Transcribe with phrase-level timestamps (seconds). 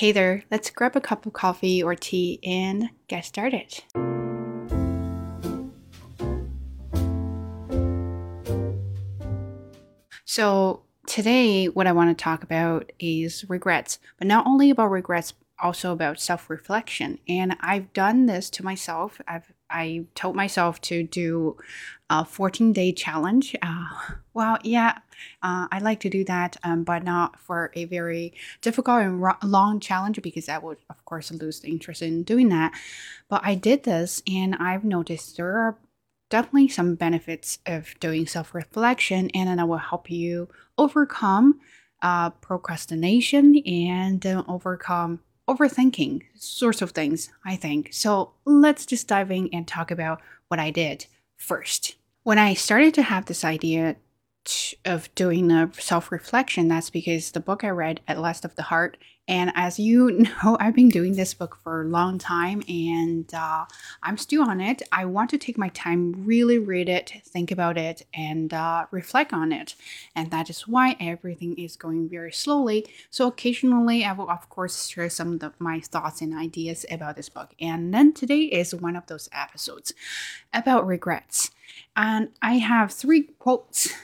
[0.00, 3.84] Hey there, let's grab a cup of coffee or tea and get started.
[10.24, 15.34] So, today, what I want to talk about is regrets, but not only about regrets,
[15.62, 17.18] also about self reflection.
[17.28, 19.20] And I've done this to myself.
[19.28, 21.58] I've I told myself to do
[22.10, 23.56] a 14 day challenge.
[23.62, 23.86] Uh,
[24.34, 24.98] well, yeah,
[25.42, 29.36] uh, I like to do that, um, but not for a very difficult and ro-
[29.44, 32.72] long challenge because I would, of course, lose the interest in doing that.
[33.28, 35.78] But I did this, and I've noticed there are
[36.30, 41.60] definitely some benefits of doing self reflection, and then I will help you overcome
[42.02, 47.90] uh, procrastination and overcome overthinking sorts of things, I think.
[47.92, 51.06] So let's just dive in and talk about what I did
[51.36, 51.96] first.
[52.22, 53.96] When I started to have this idea
[54.84, 58.98] of doing a self reflection, that's because the book I read, Atlas of the Heart,
[59.30, 60.10] and as you
[60.42, 63.64] know, I've been doing this book for a long time and uh,
[64.02, 64.82] I'm still on it.
[64.90, 69.32] I want to take my time, really read it, think about it, and uh, reflect
[69.32, 69.76] on it.
[70.16, 72.86] And that is why everything is going very slowly.
[73.08, 77.14] So occasionally, I will, of course, share some of the, my thoughts and ideas about
[77.14, 77.54] this book.
[77.60, 79.94] And then today is one of those episodes
[80.52, 81.52] about regrets.
[81.94, 83.94] And I have three quotes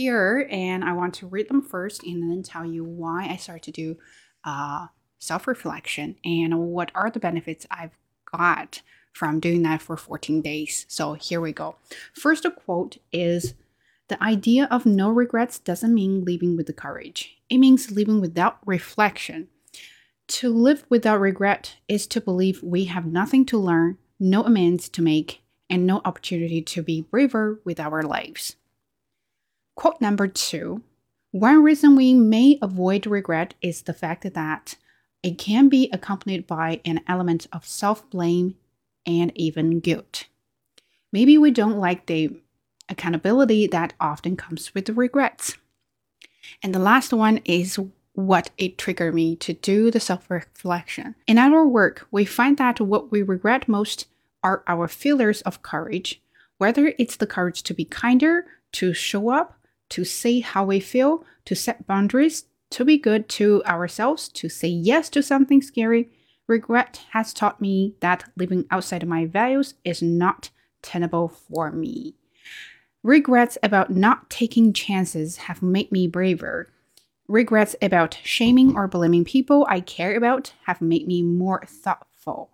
[0.00, 3.64] here and I want to read them first and then tell you why I started
[3.64, 3.98] to do
[4.44, 4.86] uh,
[5.18, 8.80] self reflection and what are the benefits I've got
[9.12, 10.86] from doing that for 14 days.
[10.88, 11.76] So here we go.
[12.14, 13.52] First quote is
[14.08, 18.56] The idea of no regrets doesn't mean living with the courage, it means living without
[18.64, 19.48] reflection.
[20.28, 25.02] To live without regret is to believe we have nothing to learn, no amends to
[25.02, 28.56] make, and no opportunity to be braver with our lives.
[29.80, 30.82] Quote number two
[31.30, 34.76] One reason we may avoid regret is the fact that
[35.22, 38.56] it can be accompanied by an element of self blame
[39.06, 40.26] and even guilt.
[41.10, 42.36] Maybe we don't like the
[42.90, 45.56] accountability that often comes with regrets.
[46.62, 47.78] And the last one is
[48.12, 51.14] what it triggered me to do the self reflection.
[51.26, 54.08] In our work, we find that what we regret most
[54.42, 56.20] are our failures of courage,
[56.58, 59.56] whether it's the courage to be kinder, to show up,
[59.90, 64.68] to say how we feel, to set boundaries, to be good to ourselves, to say
[64.68, 66.10] yes to something scary.
[66.46, 70.50] Regret has taught me that living outside of my values is not
[70.82, 72.14] tenable for me.
[73.02, 76.68] Regrets about not taking chances have made me braver.
[77.28, 82.50] Regrets about shaming or blaming people I care about have made me more thoughtful.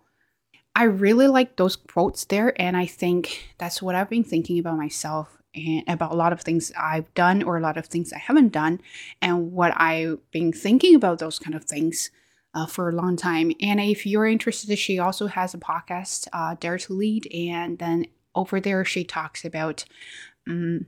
[0.75, 4.77] I really like those quotes there, and I think that's what I've been thinking about
[4.77, 8.19] myself and about a lot of things I've done or a lot of things I
[8.19, 8.79] haven't done,
[9.21, 12.11] and what I've been thinking about those kind of things
[12.53, 13.51] uh, for a long time.
[13.61, 18.05] And if you're interested, she also has a podcast, uh, Dare to Lead, and then
[18.35, 19.85] over there she talks about
[20.47, 20.85] um,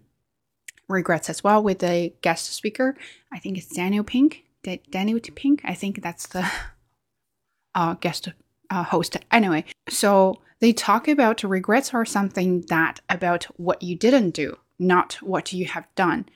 [0.87, 2.95] regrets as well with a guest speaker.
[3.31, 4.43] I think it's Daniel Pink.
[4.63, 5.61] D- Daniel Pink.
[5.63, 6.49] I think that's the
[7.75, 8.29] uh, guest
[8.69, 9.17] uh, host.
[9.31, 15.13] Anyway, so they talk about regrets are something that about what you didn't do, not
[15.21, 16.27] what you have done,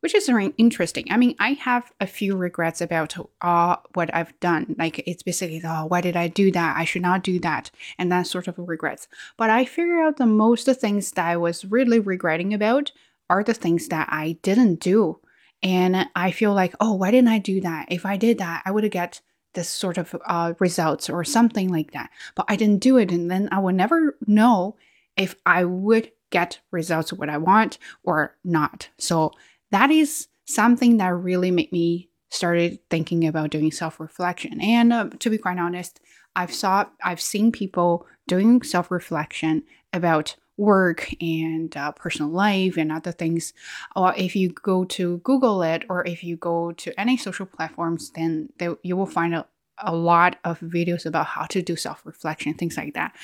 [0.00, 1.06] which is very interesting.
[1.10, 4.74] I mean, I have a few regrets about uh, what I've done.
[4.78, 6.76] Like it's basically, oh, why did I do that?
[6.76, 9.08] I should not do that, and that sort of regrets.
[9.36, 12.92] But I figure out the most things that I was really regretting about
[13.30, 15.20] are the things that I didn't do.
[15.62, 17.86] And I feel like, oh, why didn't I do that?
[17.88, 19.20] If I did that, I would have get
[19.54, 22.10] this sort of uh, results or something like that.
[22.34, 24.76] But I didn't do it, and then I will never know
[25.16, 28.88] if I would get results what I want or not.
[28.98, 29.32] So
[29.70, 34.60] that is something that really made me started thinking about doing self-reflection.
[34.60, 36.00] And uh, to be quite honest,
[36.34, 43.12] I've saw I've seen people doing self-reflection about work and uh, personal life and other
[43.12, 43.52] things.
[43.96, 48.10] Or if you go to Google it or if you go to any social platforms,
[48.10, 49.46] then they, you will find a,
[49.78, 53.14] a lot of videos about how to do self reflection, things like that.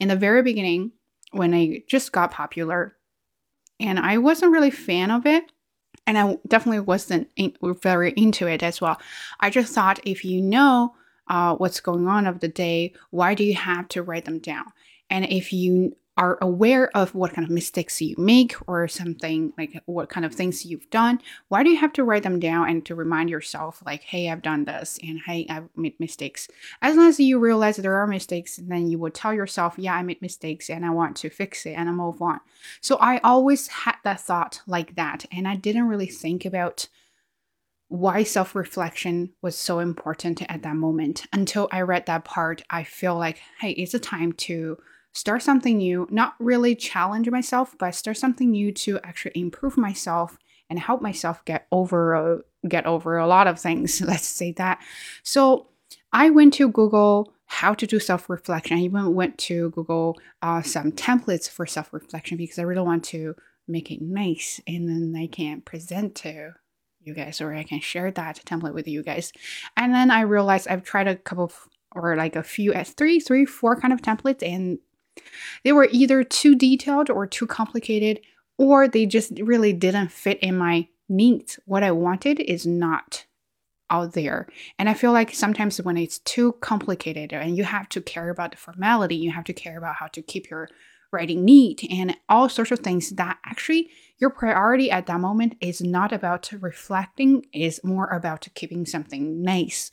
[0.00, 0.92] In the very beginning,
[1.32, 2.96] when I just got popular,
[3.80, 5.52] and I wasn't really fan of it,
[6.06, 8.98] and I definitely wasn't in, very into it as well.
[9.40, 10.94] I just thought if you know
[11.28, 14.64] uh, what's going on of the day, why do you have to write them down?
[15.10, 19.80] And if you are aware of what kind of mistakes you make or something like
[19.86, 22.84] what kind of things you've done why do you have to write them down and
[22.84, 26.48] to remind yourself like hey i've done this and hey i've made mistakes
[26.82, 30.02] as long as you realize there are mistakes then you will tell yourself yeah i
[30.02, 32.40] made mistakes and i want to fix it and i move on
[32.80, 36.88] so i always had that thought like that and i didn't really think about
[37.88, 41.24] why self reflection was so important at that moment.
[41.32, 44.76] Until I read that part, I feel like, hey, it's a time to
[45.12, 50.38] start something new, not really challenge myself, but start something new to actually improve myself
[50.70, 52.38] and help myself get over uh,
[52.68, 54.00] get over a lot of things.
[54.06, 54.82] Let's say that.
[55.22, 55.68] So
[56.12, 58.76] I went to Google how to do self reflection.
[58.76, 63.04] I even went to Google uh, some templates for self reflection because I really want
[63.06, 63.34] to
[63.66, 66.54] make it nice and then I can present to
[67.00, 69.32] you guys or I can share that template with you guys.
[69.76, 73.20] And then I realized I've tried a couple of, or like a few, uh, three,
[73.20, 74.78] three, four kind of templates and
[75.64, 78.20] they were either too detailed or too complicated
[78.56, 81.58] or they just really didn't fit in my needs.
[81.64, 83.26] What I wanted is not
[83.90, 84.48] out there.
[84.78, 88.50] And I feel like sometimes when it's too complicated and you have to care about
[88.50, 90.68] the formality, you have to care about how to keep your
[91.10, 93.88] writing neat and all sorts of things that actually
[94.18, 99.90] your priority at that moment is not about reflecting is more about keeping something nice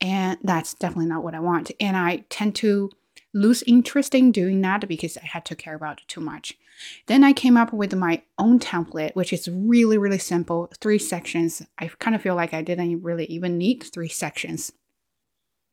[0.00, 2.88] and that's definitely not what i want and i tend to
[3.34, 6.58] lose interest in doing that because I had to care about it too much.
[7.06, 11.62] Then I came up with my own template, which is really, really simple three sections.
[11.78, 14.72] I kind of feel like I didn't really even need three sections,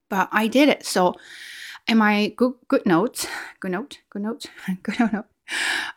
[0.10, 0.86] but I did it.
[0.86, 1.16] So,
[1.88, 3.28] in my good, good notes,
[3.60, 4.46] good note, good note,
[4.84, 5.26] good note,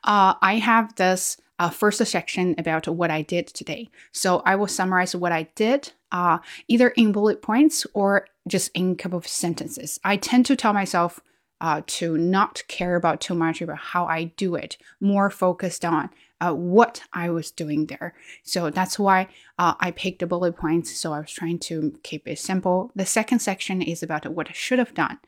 [0.05, 3.89] uh, I have this uh, first section about what I did today.
[4.11, 8.93] So I will summarize what I did, uh, either in bullet points or just in
[8.93, 10.01] a couple of sentences.
[10.03, 11.21] I tend to tell myself
[11.63, 16.11] uh, to not care about too much about how I do it, more focused on
[16.41, 18.15] uh, what I was doing there.
[18.43, 19.29] So that's why
[19.59, 20.95] uh, I picked the bullet points.
[20.95, 22.91] So I was trying to keep it simple.
[22.97, 25.21] The second section is about what I should have done,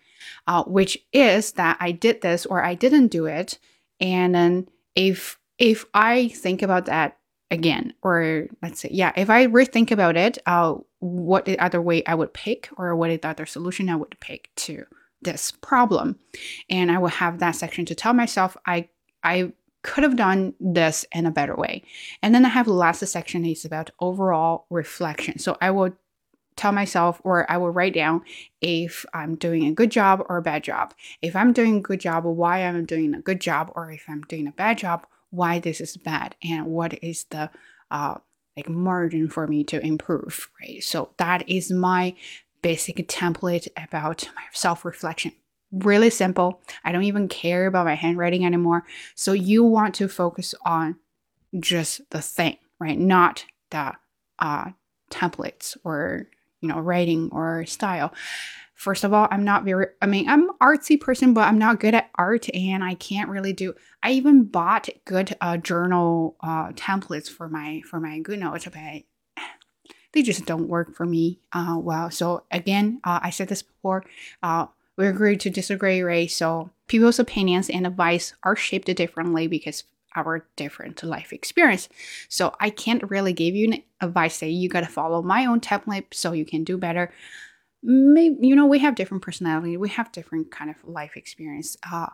[0.49, 3.59] uh, which is that I did this or I didn't do it.
[4.01, 7.17] And then if if I think about that
[7.53, 12.05] again, or let's say, yeah, if I rethink about it, uh, what the other way
[12.07, 14.85] I would pick, or what the other solution I would pick to
[15.25, 16.19] this problem.
[16.71, 18.89] And I will have that section to tell myself I
[19.23, 21.83] I could have done this in a better way.
[22.23, 25.39] And then I have the last section is about overall reflection.
[25.39, 25.93] So I will
[26.57, 28.23] tell myself or I will write down
[28.61, 30.95] if I'm doing a good job or a bad job.
[31.21, 34.23] If I'm doing a good job, why I'm doing a good job, or if I'm
[34.23, 37.51] doing a bad job, why this is bad, and what is the
[37.91, 38.19] uh,
[38.57, 40.83] like margin for me to improve, right?
[40.83, 42.15] So that is my
[42.65, 45.33] basic template about my self reflection.
[45.71, 46.63] Really simple.
[46.83, 48.85] I don't even care about my handwriting anymore.
[49.15, 50.97] So you want to focus on
[51.61, 52.99] just the thing, right?
[52.99, 53.93] Not the
[54.39, 54.71] uh,
[55.11, 56.29] templates or
[56.63, 58.15] you know writing or style.
[58.75, 59.89] First of all, I'm not very.
[60.01, 63.53] I mean, I'm artsy person, but I'm not good at art, and I can't really
[63.53, 63.75] do.
[64.03, 69.05] I even bought good uh, journal uh, templates for my for my GoodNotes, but
[70.15, 72.11] they just don't work for me uh, well.
[72.11, 74.05] So again, uh, I said this before.
[74.43, 74.67] Uh,
[74.97, 76.31] we agree to disagree, right?
[76.31, 79.85] So people's opinions and advice are shaped differently because
[80.15, 81.89] our different life experience.
[82.29, 86.15] So I can't really give you advice say you got to follow my own template
[86.15, 87.13] so you can do better.
[87.83, 91.77] Maybe you know we have different personality, we have different kind of life experience.
[91.91, 92.07] Uh,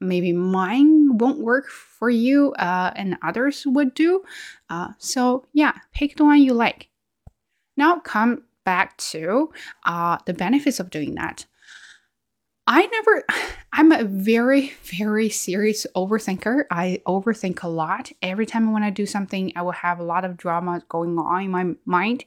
[0.00, 4.24] maybe mine won't work for you, uh, and others would do.
[4.70, 6.88] Uh, so yeah, pick the one you like.
[7.76, 9.52] Now come back to
[9.84, 11.46] uh, the benefits of doing that.
[12.66, 13.24] I never,
[13.72, 16.64] I'm a very, very serious overthinker.
[16.70, 18.12] I overthink a lot.
[18.22, 21.42] Every time when I do something, I will have a lot of drama going on
[21.42, 22.24] in my mind.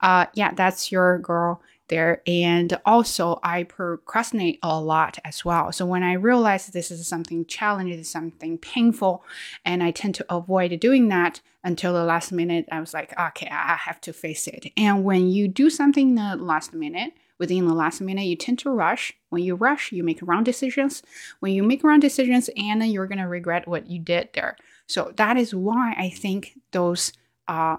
[0.00, 2.22] Uh, yeah, that's your girl there.
[2.26, 5.72] And also, I procrastinate a lot as well.
[5.72, 9.24] So when I realize this is something challenging, something painful,
[9.64, 13.48] and I tend to avoid doing that until the last minute, I was like, okay,
[13.50, 14.72] I have to face it.
[14.76, 18.70] And when you do something the last minute, within the last minute, you tend to
[18.70, 19.12] rush.
[19.30, 21.02] When you rush, you make wrong decisions.
[21.40, 24.56] When you make wrong decisions, and you're gonna regret what you did there.
[24.86, 27.12] So that is why I think those
[27.48, 27.78] uh,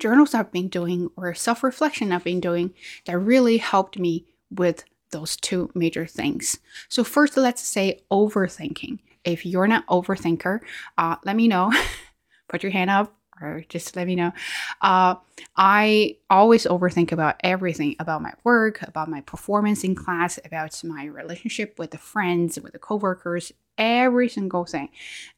[0.00, 4.84] journals I've been doing or self reflection I've been doing that really helped me with
[5.10, 6.58] those two major things.
[6.88, 8.98] So, first, let's say overthinking.
[9.24, 10.60] If you're not overthinker,
[10.96, 11.72] uh, let me know.
[12.48, 14.32] Put your hand up or just let me know.
[14.80, 15.14] Uh,
[15.56, 21.04] I always overthink about everything about my work, about my performance in class, about my
[21.04, 24.90] relationship with the friends, with the coworkers, every single thing.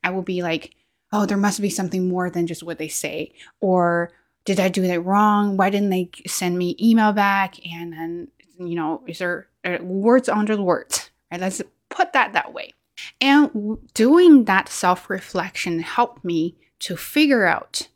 [0.03, 0.75] I will be like,
[1.13, 4.13] oh, there must be something more than just what they say, or
[4.45, 5.57] did I do that wrong?
[5.57, 7.65] Why didn't they send me email back?
[7.67, 11.11] And then, you know, is there uh, words under the words?
[11.31, 11.41] Right?
[11.41, 12.73] Let's put that that way.
[13.21, 17.89] And doing that self reflection helped me to figure out,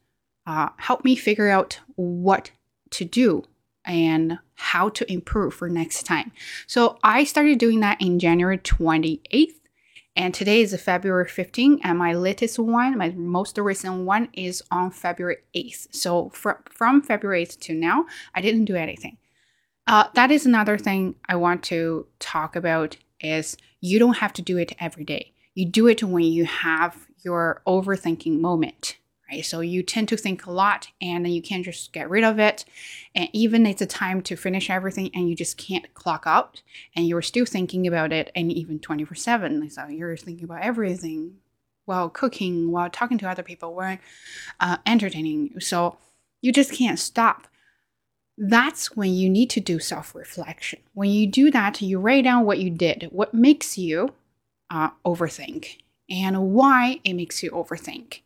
[0.47, 2.51] uh, help me figure out what
[2.91, 3.45] to do
[3.85, 6.33] and how to improve for next time.
[6.67, 9.55] So I started doing that in January 28th.
[10.17, 14.91] And today is February 15th, and my latest one, my most recent one, is on
[14.91, 15.95] February 8th.
[15.95, 19.19] So fr- from February 8th to now, I didn't do anything.
[19.87, 24.43] Uh, that is another thing I want to talk about is you don't have to
[24.43, 25.35] do it every day.
[25.55, 28.97] You do it when you have your overthinking moment
[29.31, 29.45] right?
[29.45, 32.39] So you tend to think a lot and then you can't just get rid of
[32.39, 32.65] it.
[33.15, 36.63] And even it's a time to finish everything and you just can't clock out
[36.95, 39.71] and you're still thinking about it and even 24 7.
[39.71, 41.37] So you're thinking about everything
[41.85, 43.99] while cooking, while talking to other people, while
[44.61, 45.51] uh, entertaining.
[45.55, 45.61] You.
[45.61, 45.99] So
[46.41, 47.49] you just can't stop.
[48.39, 50.81] That's when you need to do self reflection.
[50.93, 54.13] When you do that, you write down what you did, what makes you
[54.69, 55.79] uh, overthink,
[56.11, 58.21] and why it makes you overthink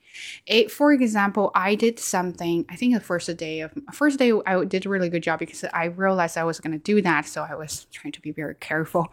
[0.46, 2.64] it, for example, I did something.
[2.68, 5.64] I think the first day of first day, I did a really good job because
[5.72, 8.54] I realized I was going to do that, so I was trying to be very
[8.56, 9.12] careful.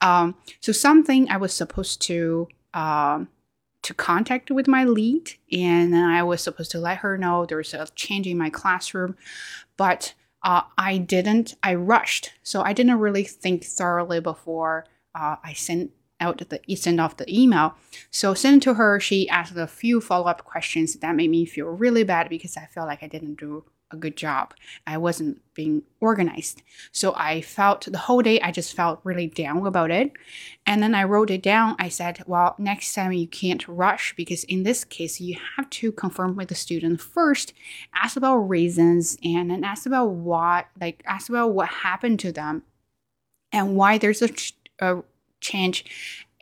[0.00, 2.48] Um, so something I was supposed to.
[2.74, 3.28] Um,
[3.82, 7.72] to contact with my lead and I was supposed to let her know there was
[7.72, 9.16] a change in my classroom
[9.76, 14.84] but uh, I didn't I rushed so I didn't really think thoroughly before
[15.14, 17.74] uh, I sent out the send off the email.
[18.10, 21.66] So sent to her, she asked a few follow up questions that made me feel
[21.66, 24.54] really bad because I felt like I didn't do a good job.
[24.86, 26.62] I wasn't being organized.
[26.92, 30.12] So I felt the whole day I just felt really down about it.
[30.66, 31.74] And then I wrote it down.
[31.78, 35.92] I said, well, next time you can't rush because in this case you have to
[35.92, 37.54] confirm with the student first,
[37.94, 42.62] ask about reasons and then ask about what like ask about what happened to them
[43.52, 44.28] and why there's a,
[44.80, 45.02] a
[45.40, 45.84] change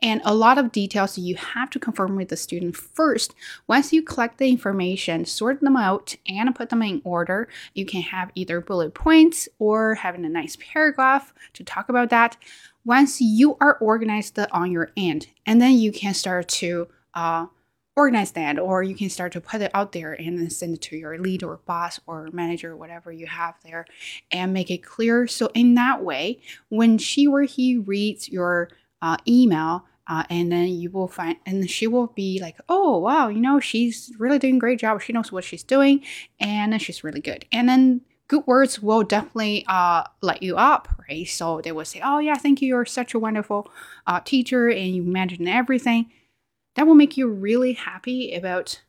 [0.01, 3.33] and a lot of details you have to confirm with the student first.
[3.65, 8.01] Once you collect the information, sort them out, and put them in order, you can
[8.01, 12.37] have either bullet points or having a nice paragraph to talk about that.
[12.85, 17.47] Once you are organized on your end, and then you can start to uh,
[17.95, 20.81] organize that, or you can start to put it out there and then send it
[20.81, 23.85] to your lead or boss or manager, whatever you have there,
[24.31, 25.25] and make it clear.
[25.25, 26.39] So, in that way,
[26.69, 28.69] when she or he reads your
[29.01, 33.27] uh, email uh, and then you will find and she will be like oh wow
[33.27, 35.01] you know she's really doing a great job.
[35.01, 36.03] She knows what she's doing
[36.39, 37.45] and she's really good.
[37.51, 41.27] And then good words will definitely uh, light you up right?
[41.27, 42.69] So they will say oh yeah thank you.
[42.69, 43.69] You're such a wonderful
[44.05, 46.11] uh, teacher and you managed everything.
[46.75, 48.81] That will make you really happy about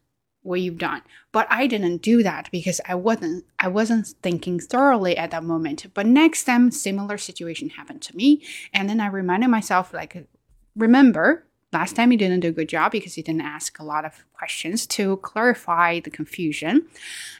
[0.49, 1.03] what you've done.
[1.31, 5.87] But i didn't do that because i wasn't i wasn't thinking thoroughly at that moment.
[5.95, 8.43] But next time similar situation happened to me.
[8.73, 10.27] And then i reminded myself like
[10.75, 14.05] remember last time you didn't do a good job because you didn't ask a lot
[14.05, 16.87] of questions to clarify the confusion.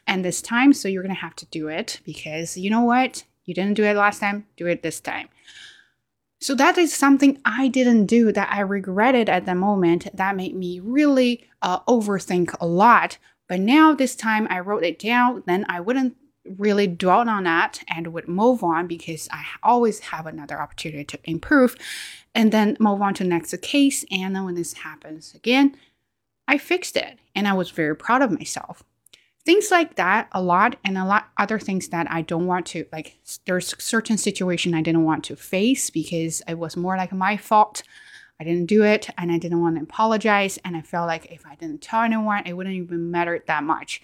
[0.05, 3.23] And this time so you're going to have to do it because you know what?
[3.45, 5.29] You didn't do it last time do it this time
[6.41, 10.07] so that is something I didn't do that I regretted at the moment.
[10.13, 13.17] That made me really uh, overthink a lot.
[13.47, 16.15] But now this time I wrote it down, then I wouldn't
[16.45, 21.19] really dwell on that and would move on because I always have another opportunity to
[21.25, 21.75] improve
[22.33, 24.05] and then move on to next case.
[24.09, 25.75] And then when this happens again,
[26.47, 28.83] I fixed it and I was very proud of myself
[29.49, 32.85] things like that a lot and a lot other things that i don't want to
[32.91, 37.35] like there's certain situation i didn't want to face because it was more like my
[37.35, 37.81] fault.
[38.39, 41.47] I didn't do it and i didn't want to apologize and i felt like if
[41.47, 44.03] i didn't tell anyone it wouldn't even matter that much.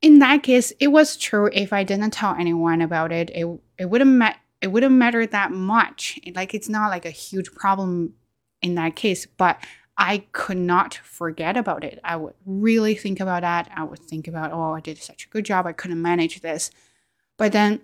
[0.00, 3.44] In that case it was true if i didn't tell anyone about it it,
[3.76, 6.20] it wouldn't ma- it wouldn't matter that much.
[6.32, 8.14] Like it's not like a huge problem
[8.62, 9.58] in that case but
[10.04, 12.00] I could not forget about it.
[12.02, 13.70] I would really think about that.
[13.72, 15.64] I would think about, oh, I did such a good job.
[15.64, 16.72] I couldn't manage this.
[17.38, 17.82] But then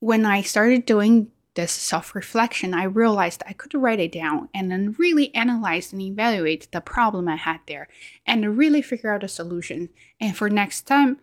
[0.00, 4.72] when I started doing this self reflection, I realized I could write it down and
[4.72, 7.86] then really analyze and evaluate the problem I had there
[8.26, 9.90] and really figure out a solution.
[10.18, 11.18] And for next time,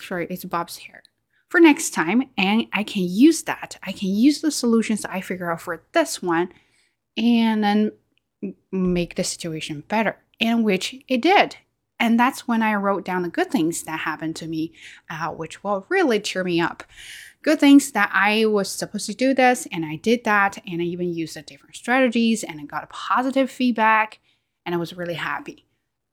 [0.00, 1.02] sorry, it's Bob's hair.
[1.50, 3.76] For next time, and I can use that.
[3.82, 6.48] I can use the solutions I figure out for this one
[7.18, 7.92] and then
[8.70, 11.56] make the situation better, in which it did.
[12.00, 14.72] And that's when I wrote down the good things that happened to me,
[15.10, 16.84] uh, which will really cheer me up.
[17.42, 20.84] Good things that I was supposed to do this, and I did that, and I
[20.84, 24.20] even used the different strategies, and I got a positive feedback,
[24.64, 25.64] and I was really happy.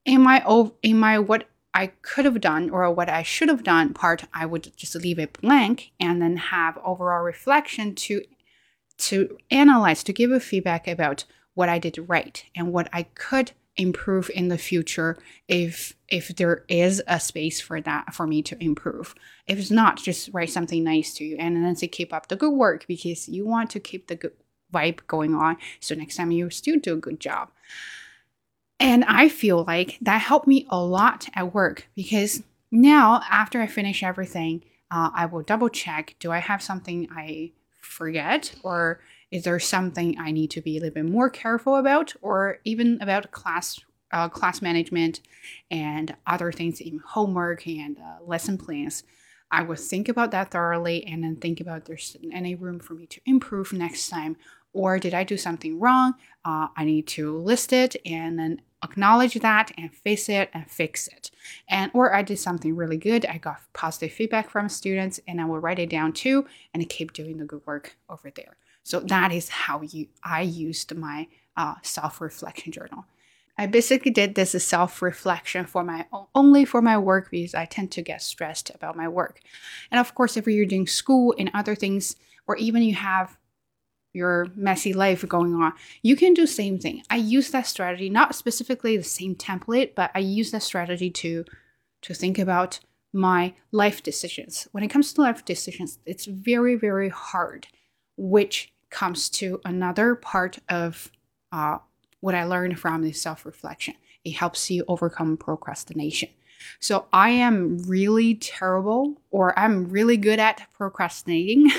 [0.06, 0.44] In my
[0.82, 4.46] in my what I could have done or what I should have done part, I
[4.46, 8.22] would just leave it blank and then have overall reflection to
[8.98, 13.52] to analyze to give a feedback about what I did right and what I could
[13.78, 18.64] improve in the future if if there is a space for that for me to
[18.64, 19.16] improve.
[19.48, 22.36] If it's not just write something nice to you and then say keep up the
[22.36, 24.34] good work because you want to keep the good
[24.74, 25.58] vibe going on.
[25.80, 27.50] So next time you still do a good job.
[28.80, 33.68] And i feel like that helped me a lot at work because now after i
[33.68, 39.00] finish everything uh, i will double check do i have something i forget or
[39.32, 43.00] is there something I need to be a little bit more careful about, or even
[43.02, 43.80] about class
[44.12, 45.20] uh, class management
[45.70, 49.04] and other things, even homework and uh, lesson plans?
[49.52, 53.06] I would think about that thoroughly and then think about there's any room for me
[53.08, 54.38] to improve next time,
[54.74, 56.16] or did I do something wrong?
[56.44, 61.08] Uh, I need to list it and then acknowledge that and face it and fix
[61.08, 61.32] it.
[61.68, 63.26] And or I did something really good.
[63.26, 67.12] I got positive feedback from students and I will write it down too and keep
[67.12, 68.56] doing the good work over there.
[68.84, 71.28] So that is how you I used my
[71.58, 73.06] uh, self-reflection journal.
[73.58, 78.02] I basically did this self-reflection for my only for my work because I tend to
[78.02, 79.40] get stressed about my work.
[79.92, 82.16] And of course, if you're doing school and other things,
[82.48, 83.38] or even you have
[84.16, 87.04] your messy life going on, you can do same thing.
[87.10, 91.46] I use that strategy, not specifically the same template, but I use that strategy to
[92.02, 92.80] to think about
[93.14, 94.68] my life decisions.
[94.72, 97.68] When it comes to life decisions, it's very, very hard
[98.18, 101.12] which comes to another part of
[101.52, 101.80] uh,
[102.20, 103.96] what I learned from the self reflection.
[104.24, 106.30] It helps you overcome procrastination.
[106.80, 111.70] So I am really terrible, or I'm really good at procrastinating.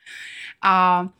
[0.62, 1.12] um,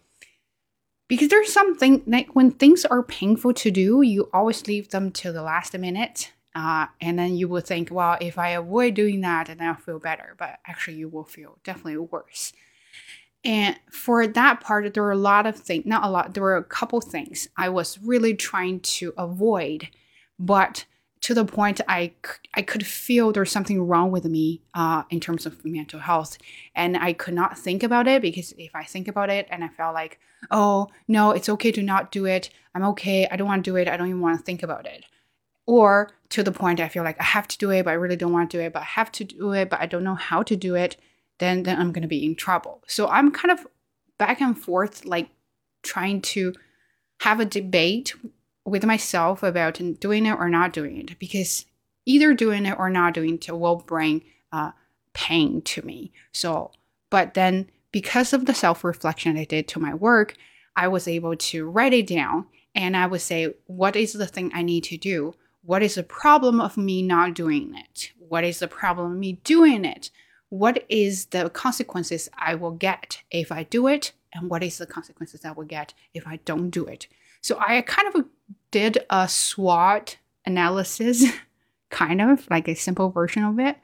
[1.08, 5.32] because there's something like when things are painful to do, you always leave them to
[5.32, 6.32] the last minute.
[6.54, 9.99] Uh, and then you will think, well, if I avoid doing that, then I'll feel
[9.99, 10.37] better.
[10.38, 12.52] But actually, you will feel definitely worse.
[13.44, 16.56] And for that part, there were a lot of things, not a lot, there were
[16.56, 19.88] a couple things I was really trying to avoid,
[20.38, 20.87] but
[21.25, 22.12] to the point I,
[22.54, 26.38] I could feel there's something wrong with me uh, in terms of mental health.
[26.75, 29.69] And I could not think about it because if I think about it and I
[29.69, 30.19] felt like,
[30.50, 32.50] oh, no, it's okay to not do it.
[32.75, 33.26] I'm okay.
[33.31, 33.89] I don't want to do it.
[33.89, 35.04] I don't even want to think about it.
[35.67, 38.17] Or to the point I feel like I have to do it, but I really
[38.17, 40.15] don't want to do it, but I have to do it, but I don't know
[40.15, 40.97] how to do it
[41.39, 42.82] then then I'm going to be in trouble.
[42.87, 43.67] So I'm kind of
[44.19, 45.30] back and forth like
[45.82, 46.54] trying to
[47.21, 48.15] have a debate
[48.65, 51.67] with myself about doing it or not doing it because
[52.07, 54.23] either doing it or not doing it will bring
[54.53, 54.73] uh,
[55.13, 56.13] pain to me.
[56.33, 56.71] So,
[57.11, 60.35] but then because of the self reflection I did to my work,
[60.77, 64.50] I was able to write it down and I would say, what is the thing
[64.55, 65.35] I need to do?
[65.63, 68.11] What is the problem of me not doing it?
[68.19, 70.11] What is the problem of me doing it?
[70.55, 74.87] what is the consequences I will get if I do it, and what is the
[74.87, 77.09] consequences I will get if I don't do it.
[77.45, 78.25] So I kind of
[78.71, 81.26] did a SWOT analysis,
[81.91, 83.76] kind of like a simple version of it.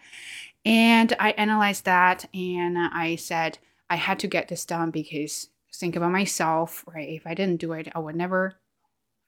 [0.65, 3.59] And I analyzed that and I said
[3.91, 7.11] I had to get this done because think about myself, right?
[7.11, 8.55] If I didn't do it, I would never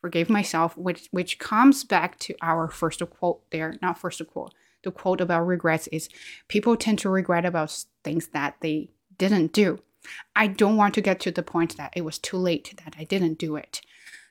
[0.00, 4.90] forgive myself, which which comes back to our first quote there, not first quote, the
[4.90, 6.08] quote about regrets is
[6.48, 9.82] people tend to regret about things that they didn't do.
[10.34, 13.04] I don't want to get to the point that it was too late that I
[13.04, 13.82] didn't do it.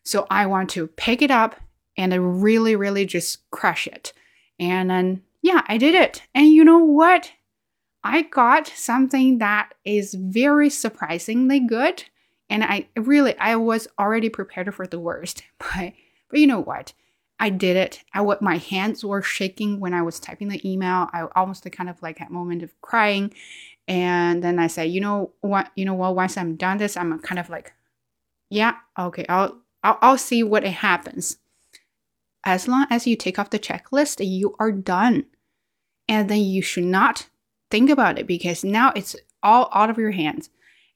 [0.03, 1.55] So I want to pick it up
[1.97, 4.13] and really, really just crush it.
[4.59, 6.23] And then, yeah, I did it.
[6.33, 7.31] And you know what?
[8.03, 12.03] I got something that is very surprisingly good.
[12.49, 15.43] And I really, I was already prepared for the worst.
[15.59, 15.93] But,
[16.29, 16.93] but you know what?
[17.39, 18.03] I did it.
[18.13, 21.09] I what my hands were shaking when I was typing the email.
[21.11, 23.33] I almost kind of like a moment of crying.
[23.87, 27.17] And then I said, you know what, you know what, once I'm done this, I'm
[27.19, 27.73] kind of like,
[28.49, 31.37] yeah, okay, I'll I'll, I'll see what it happens.
[32.43, 35.25] As long as you take off the checklist, you are done.
[36.07, 37.29] And then you should not
[37.69, 40.49] think about it because now it's all out of your hands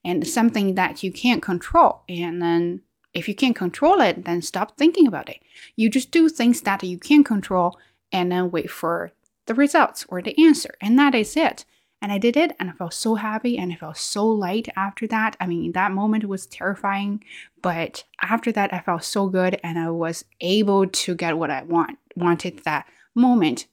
[0.03, 2.01] and something that you can't control.
[2.09, 2.81] And then
[3.13, 5.39] if you can't control it, then stop thinking about it.
[5.75, 7.79] You just do things that you can control
[8.11, 9.11] and then wait for
[9.45, 10.75] the results or the answer.
[10.81, 11.65] And that is it.
[12.05, 15.07] And I did it and I felt so happy and I felt so light after
[15.07, 15.35] that.
[15.39, 17.23] I mean, that moment was terrifying,
[17.63, 21.63] but after that I felt so good and I was able to get what I
[21.63, 23.65] want wanted that moment.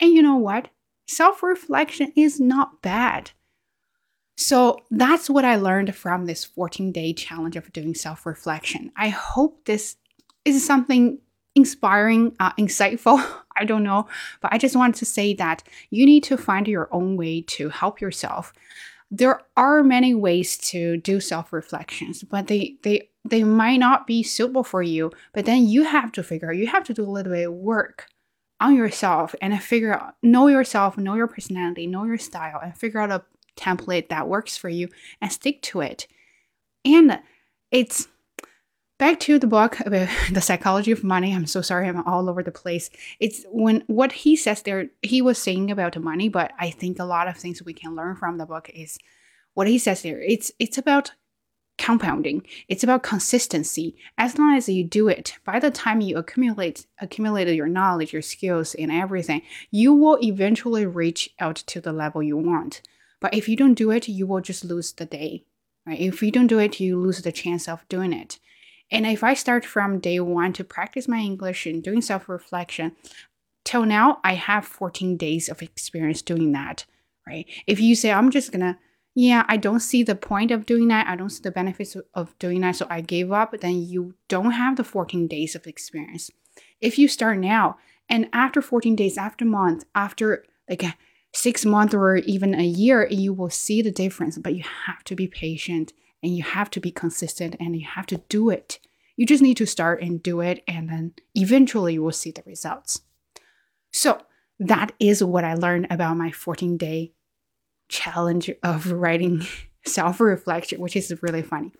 [0.00, 0.70] And you know what?
[1.06, 3.30] Self-reflection is not bad.
[4.36, 8.90] So that's what I learned from this 14 day challenge of doing self reflection.
[8.96, 9.94] I hope this
[10.44, 11.20] is something
[11.54, 13.24] inspiring, uh, insightful.
[13.58, 14.06] I don't know,
[14.40, 17.68] but I just wanted to say that you need to find your own way to
[17.70, 18.52] help yourself.
[19.10, 24.64] there are many ways to do self-reflections, but they they they might not be suitable
[24.64, 25.10] for you.
[25.32, 27.54] But then you have to figure out, you have to do a little bit of
[27.54, 28.06] work
[28.60, 33.00] on yourself and figure out know yourself, know your personality, know your style, and figure
[33.00, 33.24] out a
[33.56, 34.88] template that works for you
[35.20, 36.06] and stick to it.
[36.84, 37.20] And
[37.70, 38.08] it's
[38.98, 41.32] back to the book uh, about the psychology of money.
[41.34, 42.90] I'm so sorry i'm all over the place.
[43.20, 47.04] It's when what he says there he was saying about money but i think a
[47.04, 48.98] lot of things we can learn from the book is
[49.54, 50.20] what he says there.
[50.20, 51.12] It's it's about
[51.78, 52.44] compounding.
[52.66, 53.96] It's about consistency.
[54.16, 58.22] As long as you do it by the time you accumulate accumulated your knowledge your
[58.22, 62.82] skills and everything you will eventually reach out to the level you want.
[63.20, 65.44] But if you don't do it you will just lose the day
[65.86, 66.00] right?
[66.00, 68.38] If you don't do it you lose the chance of doing it
[68.90, 72.96] and if I start from day one to practice my English and doing self reflection,
[73.64, 76.86] till now, I have 14 days of experience doing that,
[77.26, 77.46] right?
[77.66, 78.78] If you say, I'm just gonna,
[79.14, 82.38] yeah, I don't see the point of doing that, I don't see the benefits of
[82.38, 86.30] doing that, so I gave up, then you don't have the 14 days of experience.
[86.80, 87.76] If you start now,
[88.08, 90.82] and after 14 days, after month, after like
[91.34, 95.14] six months or even a year, you will see the difference, but you have to
[95.14, 98.78] be patient and you have to be consistent and you have to do it.
[99.16, 102.44] You just need to start and do it, and then eventually you will see the
[102.46, 103.02] results.
[103.92, 104.22] So,
[104.60, 107.12] that is what I learned about my 14 day
[107.88, 109.46] challenge of writing
[109.84, 111.72] self reflection, which is really funny.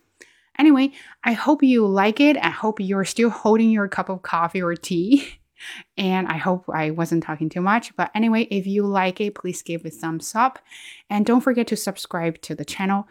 [0.59, 0.91] Anyway,
[1.23, 2.37] I hope you like it.
[2.37, 5.29] I hope you're still holding your cup of coffee or tea.
[5.97, 7.97] And I hope I wasn't talking too much.
[7.97, 10.61] But anyway, if you like it, please give it a thumbs up.
[11.11, 13.09] And don't forget to subscribe to the channel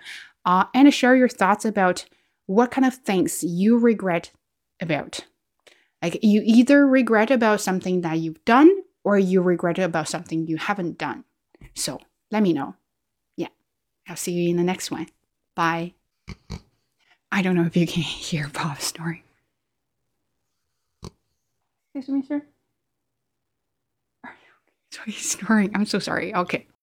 [0.48, 2.06] uh, and share your thoughts about
[2.46, 4.32] what kind of things you regret
[4.82, 5.20] about.
[6.02, 8.72] Like you either regret about something that you've done
[9.04, 11.26] or you regret about something you haven't done.
[11.76, 12.00] So
[12.32, 12.76] let me know.
[13.36, 13.50] Yeah,
[14.08, 15.08] I'll see you in the next one.
[15.54, 15.94] Bye.
[17.30, 19.24] I don't know if you can hear Bob snoring.
[21.94, 22.42] Excuse me, sir.
[24.92, 25.72] So he's snoring.
[25.76, 26.34] I'm so sorry.
[26.34, 26.68] Okay.